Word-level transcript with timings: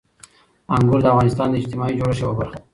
انګور 0.75 0.99
د 1.03 1.05
افغانستان 1.13 1.47
د 1.49 1.55
اجتماعي 1.61 1.93
جوړښت 1.99 2.21
یوه 2.21 2.35
برخه 2.39 2.55
ده. 2.59 2.63